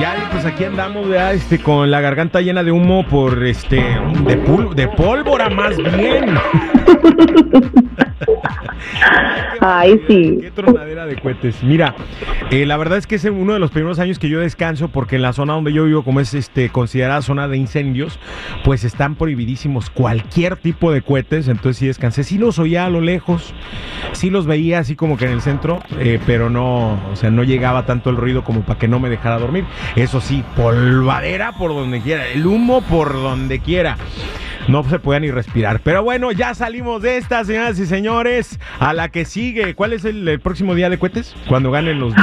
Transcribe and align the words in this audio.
Ya, 0.00 0.28
pues 0.32 0.44
aquí 0.46 0.64
andamos. 0.64 1.06
Este, 1.32 1.58
con 1.58 1.90
la 1.90 2.00
garganta 2.00 2.40
llena 2.40 2.62
de 2.64 2.72
humo 2.72 3.06
por 3.06 3.44
este. 3.44 3.76
de, 3.76 4.44
pul- 4.44 4.74
de 4.74 4.88
pólvora, 4.88 5.50
más 5.50 5.76
bien. 5.76 6.34
Ay, 9.60 10.00
sí. 10.08 10.38
Qué 10.40 10.50
tronadera 10.50 11.06
de 11.06 11.16
cohetes. 11.16 11.62
Mira, 11.62 11.94
eh, 12.50 12.64
la 12.64 12.76
verdad 12.78 12.98
es 12.98 13.06
que 13.06 13.16
es 13.16 13.24
uno 13.24 13.52
de 13.52 13.58
los 13.58 13.70
primeros 13.70 13.98
años 13.98 14.18
que 14.18 14.28
yo 14.28 14.40
descanso 14.40 14.88
porque 14.88 15.16
en 15.16 15.22
la 15.22 15.34
zona 15.34 15.52
donde 15.52 15.72
yo 15.72 15.84
vivo, 15.84 16.02
como 16.02 16.20
es 16.20 16.32
este 16.32 16.70
considerada 16.70 17.20
zona 17.20 17.46
de 17.46 17.58
incendios, 17.58 18.18
pues 18.64 18.84
están 18.84 19.16
prohibidísimos 19.16 19.90
cualquier 19.90 20.56
tipo 20.56 20.92
de 20.92 21.02
cohetes. 21.02 21.48
Entonces 21.48 21.76
sí 21.76 21.86
descansé. 21.86 22.24
Sí 22.24 22.38
los 22.38 22.58
oía 22.58 22.86
a 22.86 22.90
lo 22.90 23.02
lejos, 23.02 23.54
sí 24.12 24.30
los 24.30 24.46
veía 24.46 24.78
así 24.78 24.96
como 24.96 25.18
que 25.18 25.26
en 25.26 25.32
el 25.32 25.42
centro, 25.42 25.82
eh, 25.98 26.18
pero 26.26 26.48
no, 26.48 26.98
o 27.12 27.16
sea, 27.16 27.30
no 27.30 27.44
llegaba 27.44 27.84
tanto 27.84 28.10
el 28.10 28.16
ruido 28.16 28.44
como 28.44 28.62
para 28.62 28.78
que 28.78 28.88
no 28.88 28.98
me 28.98 29.10
dejara 29.10 29.38
dormir. 29.38 29.64
Eso 29.94 30.20
sí, 30.20 30.42
polvadera 30.56 31.52
por 31.52 31.72
donde 31.72 32.00
quiera, 32.00 32.26
el 32.28 32.46
humo 32.46 32.80
por 32.82 33.12
donde 33.12 33.60
quiera. 33.60 33.96
No 34.70 34.84
se 34.84 34.98
puede 34.98 35.20
ni 35.20 35.30
respirar. 35.30 35.80
Pero 35.82 36.02
bueno, 36.02 36.32
ya 36.32 36.54
salimos 36.54 37.02
de 37.02 37.16
esta, 37.16 37.44
señoras 37.44 37.78
y 37.78 37.86
señores. 37.86 38.58
A 38.78 38.92
la 38.92 39.08
que 39.08 39.24
sigue. 39.24 39.74
¿Cuál 39.74 39.92
es 39.92 40.04
el, 40.04 40.26
el 40.28 40.40
próximo 40.40 40.74
día 40.74 40.88
de 40.88 40.98
cohetes? 40.98 41.34
Cuando 41.48 41.70
ganen 41.70 41.98
los. 42.00 42.14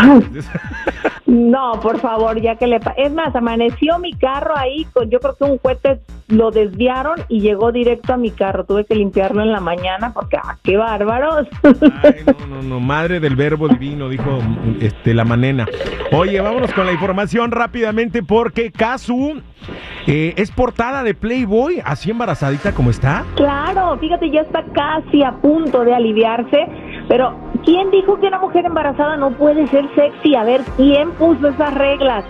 No, 1.25 1.79
por 1.81 1.99
favor, 1.99 2.41
ya 2.41 2.55
que 2.55 2.67
le... 2.67 2.79
pa- 2.79 2.93
Es 2.97 3.11
más, 3.11 3.35
amaneció 3.35 3.99
mi 3.99 4.13
carro 4.13 4.57
ahí 4.57 4.85
con... 4.93 5.09
Yo 5.09 5.19
creo 5.19 5.35
que 5.35 5.43
un 5.43 5.57
cohete 5.57 5.99
lo 6.27 6.51
desviaron 6.51 7.15
y 7.29 7.39
llegó 7.41 7.71
directo 7.71 8.13
a 8.13 8.17
mi 8.17 8.31
carro. 8.31 8.65
Tuve 8.65 8.85
que 8.85 8.95
limpiarlo 8.95 9.41
en 9.41 9.51
la 9.51 9.59
mañana 9.59 10.13
porque, 10.13 10.37
¡ah, 10.37 10.57
qué 10.63 10.77
bárbaros! 10.77 11.47
Ay, 12.03 12.23
no, 12.25 12.47
no, 12.47 12.61
no. 12.61 12.79
Madre 12.79 13.19
del 13.19 13.35
verbo 13.35 13.67
divino, 13.67 14.09
dijo 14.09 14.39
este, 14.81 15.13
la 15.13 15.23
manena. 15.23 15.67
Oye, 16.11 16.39
vámonos 16.41 16.73
con 16.73 16.85
la 16.85 16.91
información 16.91 17.51
rápidamente 17.51 18.23
porque 18.23 18.71
Kazu 18.71 19.41
eh, 20.05 20.33
es 20.37 20.51
portada 20.51 21.03
de 21.03 21.13
Playboy, 21.13 21.81
así 21.83 22.11
embarazadita 22.11 22.73
como 22.73 22.89
está. 22.89 23.25
Claro, 23.35 23.97
fíjate, 23.97 24.29
ya 24.29 24.41
está 24.41 24.63
casi 24.73 25.23
a 25.23 25.33
punto 25.33 25.83
de 25.83 25.93
aliviarse, 25.93 26.67
pero 27.07 27.35
¿quién 27.65 27.91
dijo 27.91 28.19
que 28.19 28.27
una 28.27 28.39
mujer 28.39 28.65
embarazada 28.65 29.17
no 29.17 29.31
puede 29.31 29.67
ser 29.67 29.85
sexy? 29.95 30.35
A 30.35 30.43
ver, 30.43 30.61
¿quién 30.77 31.11
puso 31.11 31.47
esas 31.47 31.73
reglas? 31.73 32.23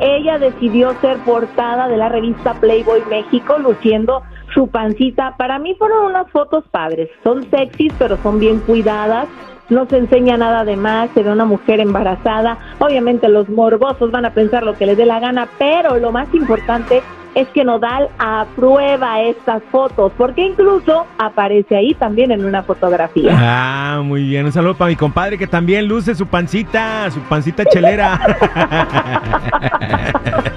Ella 0.00 0.38
decidió 0.38 0.94
ser 1.00 1.18
portada 1.18 1.86
de 1.86 1.98
la 1.98 2.08
revista 2.08 2.54
Playboy 2.54 3.02
México, 3.10 3.58
luciendo 3.58 4.22
su 4.54 4.68
pancita. 4.68 5.36
Para 5.36 5.58
mí 5.58 5.74
fueron 5.74 6.06
unas 6.06 6.30
fotos 6.30 6.64
padres, 6.70 7.10
son 7.22 7.48
sexys, 7.50 7.92
pero 7.98 8.16
son 8.22 8.38
bien 8.38 8.60
cuidadas. 8.60 9.28
No 9.68 9.86
se 9.86 9.98
enseña 9.98 10.36
nada 10.36 10.64
de 10.64 10.76
más, 10.76 11.10
se 11.10 11.22
ve 11.22 11.30
una 11.30 11.44
mujer 11.44 11.80
embarazada. 11.80 12.58
Obviamente 12.80 13.28
los 13.28 13.48
morbosos 13.48 14.10
van 14.10 14.24
a 14.24 14.34
pensar 14.34 14.64
lo 14.64 14.74
que 14.74 14.86
les 14.86 14.96
dé 14.96 15.06
la 15.06 15.20
gana, 15.20 15.48
pero 15.58 15.96
lo 15.98 16.10
más 16.10 16.32
importante 16.34 17.02
es 17.34 17.48
que 17.48 17.64
Nodal 17.64 18.08
aprueba 18.18 19.22
estas 19.22 19.62
fotos, 19.70 20.12
porque 20.16 20.42
incluso 20.42 21.06
aparece 21.18 21.76
ahí 21.76 21.94
también 21.94 22.32
en 22.32 22.44
una 22.44 22.62
fotografía. 22.62 23.34
Ah, 23.36 24.02
muy 24.04 24.24
bien. 24.24 24.46
Un 24.46 24.52
saludo 24.52 24.74
para 24.74 24.90
mi 24.90 24.96
compadre 24.96 25.38
que 25.38 25.46
también 25.46 25.86
luce 25.86 26.14
su 26.14 26.26
pancita, 26.26 27.10
su 27.10 27.20
pancita 27.20 27.64
chelera. 27.64 28.20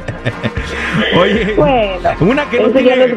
Oye, 1.20 1.54
Bueno, 1.56 2.10
una 2.22 2.46
que 2.46 2.60
no 2.60 2.70
tiene 2.70 3.16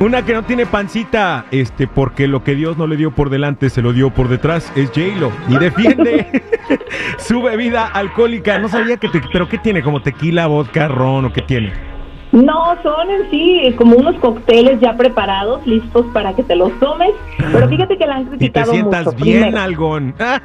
una 0.00 0.24
que 0.24 0.32
no 0.32 0.42
tiene 0.42 0.66
pancita, 0.66 1.44
este, 1.50 1.86
porque 1.86 2.26
lo 2.26 2.42
que 2.42 2.54
Dios 2.54 2.76
no 2.76 2.86
le 2.86 2.96
dio 2.96 3.12
por 3.12 3.30
delante 3.30 3.70
se 3.70 3.82
lo 3.82 3.92
dio 3.92 4.10
por 4.10 4.28
detrás, 4.28 4.72
es 4.74 4.88
J-Lo 4.88 5.30
y 5.48 5.58
defiende 5.58 6.42
su 7.18 7.42
bebida 7.42 7.86
alcohólica. 7.86 8.58
No 8.58 8.68
sabía 8.68 8.96
que 8.96 9.08
te, 9.08 9.20
pero 9.32 9.48
qué 9.48 9.58
tiene, 9.58 9.82
como 9.82 10.02
tequila, 10.02 10.46
vodka, 10.46 10.88
ron 10.88 11.26
o 11.26 11.32
qué 11.32 11.42
tiene. 11.42 11.95
No, 12.32 12.76
son 12.82 13.08
en 13.10 13.30
sí 13.30 13.74
como 13.78 13.96
unos 13.96 14.16
cócteles 14.16 14.80
ya 14.80 14.96
preparados, 14.96 15.64
listos 15.66 16.04
para 16.12 16.34
que 16.34 16.42
te 16.42 16.56
los 16.56 16.70
tomes. 16.80 17.10
Pero 17.52 17.68
fíjate 17.68 17.96
que 17.96 18.06
la 18.06 18.16
han 18.16 18.22
Y 18.22 18.24
te 18.24 18.30
criticado 18.36 18.72
sientas 18.72 19.04
mucho. 19.06 19.16
bien, 19.24 19.42
Primero, 19.42 19.62
algón. 19.62 20.14
Ah, 20.18 20.40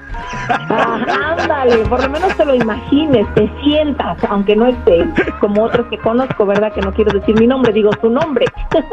ándale, 1.38 1.78
por 1.90 2.02
lo 2.03 2.09
menos 2.09 2.36
te 2.38 2.46
lo 2.46 2.56
imagines, 2.56 3.25
te 3.34 3.50
sientas, 3.64 4.18
aunque 4.30 4.56
no 4.56 4.68
esté, 4.68 5.06
como 5.40 5.64
otros 5.64 5.88
que 5.88 5.97
conozco, 5.97 6.46
¿verdad? 6.46 6.72
Que 6.72 6.81
no 6.81 6.94
quiero 6.94 7.12
decir 7.20 7.38
mi 7.40 7.47
nombre, 7.47 7.74
digo 7.74 7.90
su 8.00 8.09
nombre. 8.09 8.46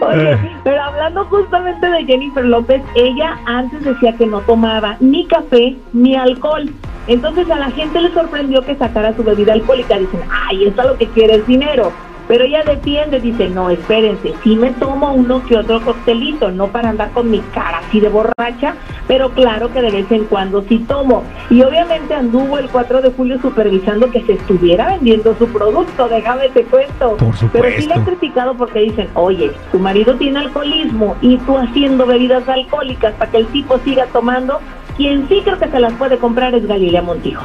Oye, 0.00 0.38
pero 0.64 0.82
hablando 0.82 1.24
justamente 1.26 1.86
de 1.88 2.04
Jennifer 2.04 2.44
López, 2.44 2.82
ella 2.94 3.38
antes 3.46 3.84
decía 3.84 4.14
que 4.16 4.26
no 4.26 4.40
tomaba 4.40 4.96
ni 5.00 5.26
café 5.26 5.76
ni 5.92 6.16
alcohol. 6.16 6.70
Entonces 7.06 7.50
a 7.50 7.58
la 7.58 7.70
gente 7.70 8.00
le 8.00 8.12
sorprendió 8.12 8.62
que 8.62 8.76
sacara 8.76 9.14
su 9.14 9.22
bebida 9.22 9.52
alcohólica. 9.52 9.98
Dicen, 9.98 10.20
ay, 10.30 10.64
eso 10.66 10.82
lo 10.82 10.96
que 10.96 11.06
quiere 11.08 11.36
es 11.36 11.46
dinero. 11.46 11.92
Pero 12.26 12.44
ella 12.44 12.62
defiende, 12.64 13.20
dice, 13.20 13.50
no, 13.50 13.68
espérense, 13.68 14.32
sí 14.42 14.56
me 14.56 14.70
tomo 14.70 15.12
uno 15.12 15.44
que 15.44 15.58
otro 15.58 15.82
coctelito, 15.82 16.50
no 16.50 16.68
para 16.68 16.88
andar 16.88 17.10
con 17.10 17.30
mi 17.30 17.40
cara 17.52 17.82
así 17.86 18.00
de 18.00 18.08
borracha, 18.08 18.76
pero 19.06 19.28
claro 19.32 19.70
que 19.70 19.82
de 19.82 19.90
vez 19.90 20.10
en 20.10 20.24
cuando 20.24 20.62
sí 20.62 20.78
tomo. 20.88 21.22
Y 21.50 21.60
obviamente 21.62 22.14
anduvo 22.14 22.56
el 22.56 22.70
4 22.70 23.02
de 23.02 23.10
julio 23.10 23.38
supervisando 23.42 24.10
que 24.10 24.22
se 24.22 24.32
estuviera 24.32 24.86
vendiendo 24.86 25.36
su 25.38 25.46
producto, 25.48 26.08
déjame 26.08 26.48
te 26.48 26.64
cuento. 26.64 27.18
Por 27.18 27.50
Pero 27.50 27.64
sí 27.76 27.86
le 27.86 27.92
han 27.92 27.98
supuesto. 27.98 28.04
criticado 28.04 28.54
porque 28.54 28.78
dicen, 28.80 29.08
oye, 29.12 29.50
tu 29.70 29.78
marido 29.78 30.14
tiene 30.14 30.38
alcoholismo 30.38 31.16
y 31.20 31.36
tú 31.36 31.58
haciendo 31.58 32.06
bebidas 32.06 32.48
alcohólicas 32.48 33.12
para 33.18 33.30
que 33.30 33.36
el 33.36 33.46
tipo 33.48 33.78
siga 33.80 34.06
tomando, 34.06 34.60
quien 34.96 35.28
sí 35.28 35.40
creo 35.44 35.58
que 35.58 35.68
se 35.68 35.80
las 35.80 35.92
puede 35.94 36.18
comprar 36.18 36.54
es 36.54 36.66
Galilea 36.66 37.02
Montijo. 37.02 37.44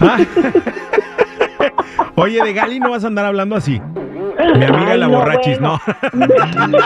Ah. 0.00 0.18
Oye, 2.14 2.42
de 2.42 2.52
Gali 2.52 2.80
no 2.80 2.90
vas 2.90 3.04
a 3.04 3.08
andar 3.08 3.26
hablando 3.26 3.56
así. 3.56 3.80
Mi 4.56 4.64
amiga 4.64 4.92
Ay, 4.92 4.98
la 4.98 5.08
no, 5.08 5.18
borrachis, 5.18 5.58
bueno. 5.58 5.80
¿no? 6.12 6.28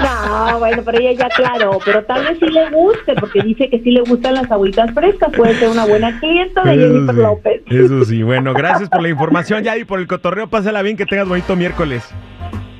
No, 0.00 0.58
bueno, 0.58 0.82
pero 0.84 0.98
ella 0.98 1.12
ya 1.12 1.28
claro, 1.28 1.78
pero 1.84 2.04
tal 2.04 2.24
vez 2.24 2.38
sí 2.38 2.46
le 2.46 2.70
guste, 2.70 3.14
porque 3.16 3.42
dice 3.42 3.68
que 3.68 3.80
sí 3.80 3.90
le 3.90 4.00
gustan 4.02 4.34
las 4.34 4.50
agüitas 4.50 4.92
frescas, 4.94 5.30
puede 5.36 5.54
ser 5.54 5.68
una 5.68 5.84
buena 5.84 6.18
clienta 6.20 6.62
de 6.62 6.78
Jennifer 6.78 7.14
sí, 7.14 7.20
López. 7.20 7.62
Eso 7.66 8.04
sí, 8.04 8.22
bueno, 8.22 8.54
gracias 8.54 8.88
por 8.88 9.02
la 9.02 9.08
información, 9.08 9.62
ya 9.62 9.76
y 9.76 9.84
por 9.84 9.98
el 9.98 10.06
cotorreo, 10.06 10.48
pásala 10.48 10.82
bien, 10.82 10.96
que 10.96 11.04
tengas 11.04 11.28
bonito 11.28 11.56
miércoles. 11.56 12.08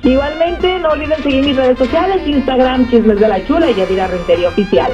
Igualmente, 0.03 0.79
no 0.79 0.89
olviden 0.89 1.21
seguir 1.21 1.45
mis 1.45 1.55
redes 1.55 1.77
sociales, 1.77 2.25
Instagram, 2.25 2.89
Chismes 2.89 3.19
de 3.19 3.27
la 3.27 3.45
Chula 3.45 3.69
y 3.69 3.75
Yadira 3.75 4.07
Rentería 4.07 4.47
Oficial. 4.47 4.91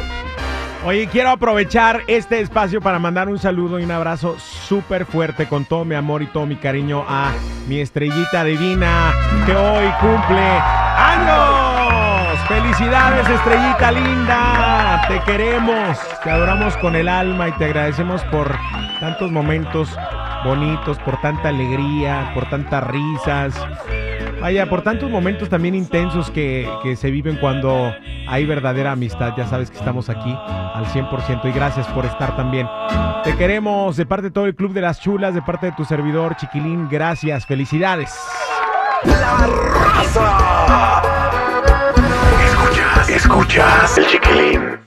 Oye, 0.88 1.10
quiero 1.10 1.32
aprovechar 1.32 2.04
este 2.08 2.40
espacio 2.40 2.80
para 2.80 2.98
mandar 2.98 3.28
un 3.28 3.38
saludo 3.38 3.78
y 3.78 3.84
un 3.84 3.92
abrazo 3.92 4.40
súper 4.40 5.06
fuerte 5.06 5.46
con 5.46 5.66
todo 5.66 5.84
mi 5.84 5.96
amor 5.96 6.24
y 6.24 6.28
todo 6.28 6.46
mi 6.46 6.56
cariño 6.56 7.04
a 7.06 7.34
mi 7.68 7.82
estrellita 7.82 8.46
divina 8.46 9.12
que 9.46 9.54
hoy 9.54 9.86
cumple 10.00 10.40
años. 10.40 12.40
Felicidades, 12.48 13.28
estrellita 13.28 13.92
linda. 13.92 15.06
Te 15.10 15.20
queremos, 15.30 15.98
te 16.24 16.32
adoramos 16.32 16.78
con 16.78 16.96
el 16.96 17.10
alma 17.10 17.50
y 17.50 17.52
te 17.58 17.66
agradecemos 17.66 18.24
por 18.24 18.56
tantos 19.02 19.30
momentos 19.30 19.90
bonitos, 20.46 21.00
por 21.00 21.20
tanta 21.20 21.50
alegría, 21.50 22.32
por 22.34 22.50
tantas 22.50 22.88
risas. 22.88 23.54
Vaya, 24.42 24.70
por 24.70 24.82
tantos 24.84 25.10
momentos 25.10 25.50
también 25.50 25.76
intensos 25.76 26.30
que, 26.32 26.70
que 26.84 26.96
se 26.96 27.12
viven 27.12 27.38
cuando 27.38 27.94
hay 28.28 28.46
verdadera 28.46 28.92
amistad. 28.92 29.34
Ya 29.36 29.48
sabes 29.48 29.72
que 29.72 29.78
estamos 29.78 30.10
aquí 30.10 30.38
al 30.74 30.86
100% 30.86 31.46
y 31.46 31.52
gracias 31.52 31.88
por 31.88 32.06
estar 32.06 32.36
también. 32.36 32.68
Te 33.24 33.36
queremos 33.36 33.98
de 33.98 34.06
parte 34.06 34.28
de 34.28 34.32
todo 34.32 34.46
el 34.46 34.56
Club 34.56 34.74
de 34.74 34.82
las 34.82 35.02
Chulas, 35.02 35.34
de 35.34 35.42
parte 35.42 35.68
de 35.68 35.72
tu 35.74 35.86
servidor 35.86 36.36
Chiquilín. 36.38 36.88
Gracias, 36.90 37.46
felicidades. 37.46 38.16
La 39.04 39.48
raza. 39.48 41.02
Escuchas, 42.46 43.10
escuchas 43.10 43.98
el 43.98 44.08
chiquilín. 44.08 44.80